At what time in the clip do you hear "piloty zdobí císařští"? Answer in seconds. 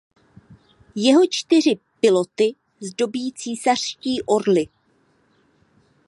1.99-4.21